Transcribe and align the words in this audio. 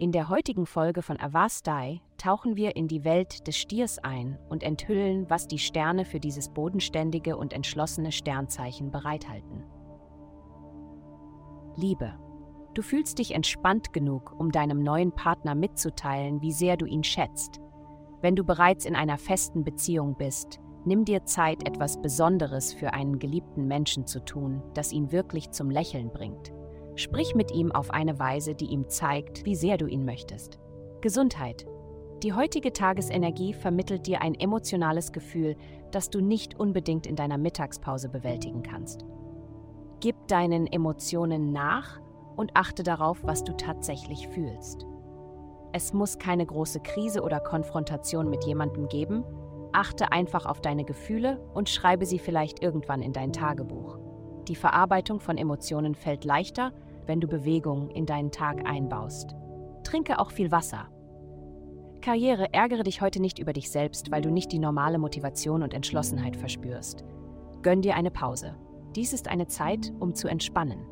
In 0.00 0.12
der 0.12 0.30
heutigen 0.30 0.64
Folge 0.64 1.02
von 1.02 1.20
Avastai 1.20 2.00
tauchen 2.16 2.56
wir 2.56 2.74
in 2.74 2.88
die 2.88 3.04
Welt 3.04 3.46
des 3.46 3.58
Stiers 3.58 3.98
ein 3.98 4.38
und 4.48 4.62
enthüllen, 4.62 5.28
was 5.28 5.46
die 5.46 5.58
Sterne 5.58 6.06
für 6.06 6.18
dieses 6.18 6.48
bodenständige 6.48 7.36
und 7.36 7.52
entschlossene 7.52 8.10
Sternzeichen 8.10 8.90
bereithalten. 8.90 9.62
Liebe. 11.76 12.14
Du 12.72 12.80
fühlst 12.80 13.18
dich 13.18 13.34
entspannt 13.34 13.92
genug, 13.92 14.34
um 14.38 14.50
deinem 14.50 14.82
neuen 14.82 15.12
Partner 15.12 15.54
mitzuteilen, 15.54 16.40
wie 16.40 16.52
sehr 16.52 16.78
du 16.78 16.86
ihn 16.86 17.04
schätzt. 17.04 17.60
Wenn 18.22 18.36
du 18.36 18.42
bereits 18.42 18.86
in 18.86 18.96
einer 18.96 19.18
festen 19.18 19.64
Beziehung 19.64 20.16
bist, 20.16 20.60
nimm 20.86 21.04
dir 21.04 21.26
Zeit, 21.26 21.68
etwas 21.68 22.00
Besonderes 22.00 22.72
für 22.72 22.94
einen 22.94 23.18
geliebten 23.18 23.66
Menschen 23.66 24.06
zu 24.06 24.24
tun, 24.24 24.62
das 24.72 24.92
ihn 24.92 25.12
wirklich 25.12 25.50
zum 25.50 25.68
Lächeln 25.68 26.10
bringt. 26.10 26.54
Sprich 27.00 27.34
mit 27.34 27.50
ihm 27.50 27.72
auf 27.72 27.92
eine 27.92 28.18
Weise, 28.18 28.54
die 28.54 28.66
ihm 28.66 28.90
zeigt, 28.90 29.46
wie 29.46 29.54
sehr 29.54 29.78
du 29.78 29.86
ihn 29.86 30.04
möchtest. 30.04 30.58
Gesundheit. 31.00 31.64
Die 32.22 32.34
heutige 32.34 32.74
Tagesenergie 32.74 33.54
vermittelt 33.54 34.06
dir 34.06 34.20
ein 34.20 34.34
emotionales 34.34 35.10
Gefühl, 35.10 35.56
das 35.92 36.10
du 36.10 36.20
nicht 36.20 36.60
unbedingt 36.60 37.06
in 37.06 37.16
deiner 37.16 37.38
Mittagspause 37.38 38.10
bewältigen 38.10 38.62
kannst. 38.62 39.06
Gib 40.00 40.28
deinen 40.28 40.66
Emotionen 40.66 41.52
nach 41.52 42.02
und 42.36 42.50
achte 42.54 42.82
darauf, 42.82 43.24
was 43.24 43.44
du 43.44 43.56
tatsächlich 43.56 44.28
fühlst. 44.28 44.84
Es 45.72 45.94
muss 45.94 46.18
keine 46.18 46.44
große 46.44 46.80
Krise 46.80 47.22
oder 47.22 47.40
Konfrontation 47.40 48.28
mit 48.28 48.44
jemandem 48.44 48.88
geben. 48.88 49.24
Achte 49.72 50.12
einfach 50.12 50.44
auf 50.44 50.60
deine 50.60 50.84
Gefühle 50.84 51.40
und 51.54 51.70
schreibe 51.70 52.04
sie 52.04 52.18
vielleicht 52.18 52.62
irgendwann 52.62 53.00
in 53.00 53.14
dein 53.14 53.32
Tagebuch. 53.32 53.98
Die 54.48 54.56
Verarbeitung 54.56 55.20
von 55.20 55.38
Emotionen 55.38 55.94
fällt 55.94 56.26
leichter, 56.26 56.72
wenn 57.06 57.20
du 57.20 57.28
Bewegung 57.28 57.90
in 57.90 58.06
deinen 58.06 58.30
Tag 58.30 58.68
einbaust. 58.68 59.34
Trinke 59.84 60.18
auch 60.18 60.30
viel 60.30 60.50
Wasser. 60.50 60.88
Karriere, 62.00 62.52
ärgere 62.52 62.82
dich 62.82 63.02
heute 63.02 63.20
nicht 63.20 63.38
über 63.38 63.52
dich 63.52 63.70
selbst, 63.70 64.10
weil 64.10 64.22
du 64.22 64.30
nicht 64.30 64.52
die 64.52 64.58
normale 64.58 64.98
Motivation 64.98 65.62
und 65.62 65.74
Entschlossenheit 65.74 66.36
verspürst. 66.36 67.04
Gönn 67.62 67.82
dir 67.82 67.94
eine 67.94 68.10
Pause. 68.10 68.56
Dies 68.96 69.12
ist 69.12 69.28
eine 69.28 69.46
Zeit, 69.46 69.92
um 70.00 70.14
zu 70.14 70.28
entspannen. 70.28 70.86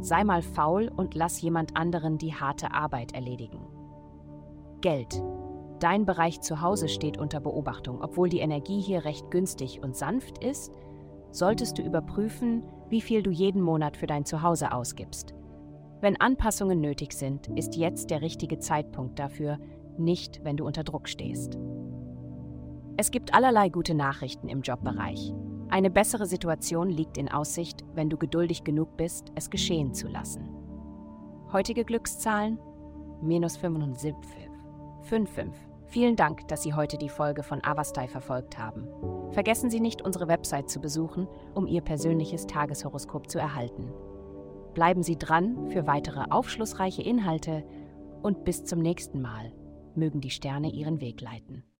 Sei 0.00 0.24
mal 0.24 0.42
faul 0.42 0.90
und 0.94 1.14
lass 1.14 1.40
jemand 1.40 1.76
anderen 1.76 2.18
die 2.18 2.34
harte 2.34 2.72
Arbeit 2.72 3.12
erledigen. 3.12 3.60
Geld. 4.80 5.22
Dein 5.80 6.06
Bereich 6.06 6.40
zu 6.40 6.60
Hause 6.60 6.88
steht 6.88 7.18
unter 7.18 7.40
Beobachtung. 7.40 8.00
Obwohl 8.00 8.28
die 8.28 8.38
Energie 8.38 8.80
hier 8.80 9.04
recht 9.04 9.30
günstig 9.30 9.82
und 9.82 9.96
sanft 9.96 10.42
ist, 10.42 10.72
solltest 11.30 11.78
du 11.78 11.82
überprüfen, 11.82 12.62
wie 12.88 13.00
viel 13.00 13.22
du 13.22 13.30
jeden 13.30 13.62
Monat 13.62 13.96
für 13.96 14.06
dein 14.06 14.24
Zuhause 14.24 14.72
ausgibst. 14.72 15.34
Wenn 16.00 16.20
Anpassungen 16.20 16.80
nötig 16.80 17.12
sind, 17.12 17.48
ist 17.56 17.76
jetzt 17.76 18.10
der 18.10 18.20
richtige 18.20 18.58
Zeitpunkt 18.58 19.18
dafür, 19.18 19.58
nicht 19.98 20.44
wenn 20.44 20.56
du 20.56 20.66
unter 20.66 20.84
Druck 20.84 21.08
stehst. 21.08 21.58
Es 22.96 23.10
gibt 23.10 23.34
allerlei 23.34 23.68
gute 23.68 23.94
Nachrichten 23.94 24.48
im 24.48 24.62
Jobbereich. 24.62 25.32
Eine 25.68 25.90
bessere 25.90 26.26
Situation 26.26 26.90
liegt 26.90 27.18
in 27.18 27.30
Aussicht, 27.30 27.84
wenn 27.94 28.08
du 28.08 28.16
geduldig 28.16 28.62
genug 28.62 28.96
bist, 28.96 29.32
es 29.34 29.50
geschehen 29.50 29.94
zu 29.94 30.08
lassen. 30.08 30.48
Heutige 31.52 31.84
Glückszahlen? 31.84 32.58
Minus 33.20 33.56
75. 33.56 34.14
55. 35.02 35.52
Vielen 35.86 36.16
Dank, 36.16 36.48
dass 36.48 36.62
Sie 36.62 36.74
heute 36.74 36.98
die 36.98 37.08
Folge 37.08 37.42
von 37.42 37.62
Avastai 37.64 38.08
verfolgt 38.08 38.58
haben. 38.58 38.86
Vergessen 39.32 39.70
Sie 39.70 39.80
nicht, 39.80 40.02
unsere 40.02 40.28
Website 40.28 40.70
zu 40.70 40.80
besuchen, 40.80 41.28
um 41.54 41.66
Ihr 41.66 41.82
persönliches 41.82 42.46
Tageshoroskop 42.46 43.30
zu 43.30 43.38
erhalten. 43.38 43.92
Bleiben 44.72 45.02
Sie 45.02 45.16
dran 45.16 45.68
für 45.70 45.86
weitere 45.86 46.24
aufschlussreiche 46.30 47.02
Inhalte 47.02 47.64
und 48.22 48.44
bis 48.44 48.64
zum 48.64 48.78
nächsten 48.78 49.20
Mal. 49.20 49.52
Mögen 49.94 50.20
die 50.20 50.30
Sterne 50.30 50.70
Ihren 50.70 51.00
Weg 51.00 51.20
leiten. 51.20 51.64